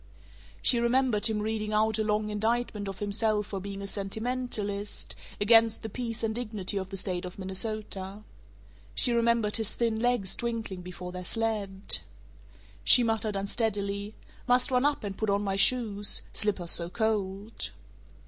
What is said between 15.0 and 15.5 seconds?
and put on